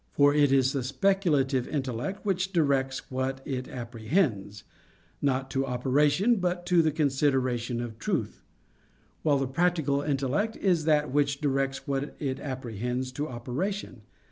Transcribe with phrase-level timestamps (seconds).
[0.13, 4.63] For it is the speculative intellect which directs what it apprehends,
[5.21, 8.41] not to operation, but to the consideration of truth;
[9.21, 14.01] while the practical intellect is that which directs what it apprehends to operation.